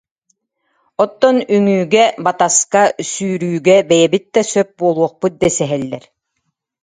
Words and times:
Оттон 1.03 1.37
үҥүүгэ, 1.55 2.05
батаска, 2.25 2.83
сүүрүүгэ 3.11 3.77
бэйэбит 3.89 4.25
да 4.35 4.41
сөп 4.51 4.69
буолуохпут 4.79 5.33
дэсиһэллэр 5.41 6.03